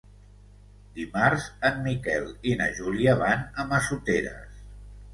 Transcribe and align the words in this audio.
Dimarts 0.95 1.45
en 1.69 1.77
Miquel 1.89 2.27
i 2.53 2.57
na 2.65 2.73
Júlia 2.81 3.17
van 3.23 3.47
a 3.65 3.71
Massoteres. 3.73 4.63